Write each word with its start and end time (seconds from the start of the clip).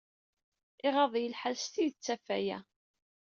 Iɣaḍ-iyi 0.87 1.29
lḥal 1.33 1.55
s 1.59 1.65
tidet 1.73 2.07
ɣef 2.13 2.25
waya. 2.27 2.59